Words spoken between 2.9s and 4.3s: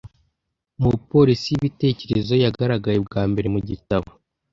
bwa mbere mu gitabo